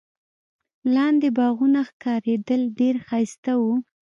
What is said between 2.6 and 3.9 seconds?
ډېر ښایسته وو.